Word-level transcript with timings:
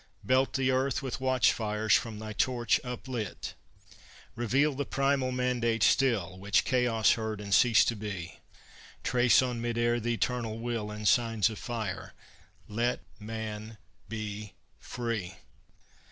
Belt 0.23 0.53
the 0.53 0.71
earth 0.71 1.03
With 1.03 1.21
watch 1.21 1.53
fires 1.53 1.93
from 1.93 2.17
thy 2.17 2.33
torch 2.33 2.79
up 2.83 3.07
lit! 3.07 3.53
Reveal 4.35 4.73
the 4.73 4.83
primal 4.83 5.31
mandate 5.31 5.83
still 5.83 6.39
Which 6.39 6.65
Chaos 6.65 7.11
heard 7.11 7.39
and 7.39 7.53
ceased 7.53 7.87
to 7.89 7.95
be, 7.95 8.39
Trace 9.03 9.43
on 9.43 9.61
mid 9.61 9.77
air 9.77 9.99
th' 9.99 10.07
Eternal 10.07 10.57
Will 10.57 10.89
In 10.89 11.05
signs 11.05 11.51
of 11.51 11.59
fire: 11.59 12.15
"Let 12.67 13.01
man 13.19 13.77
be 14.09 14.53
free!" 14.79 15.35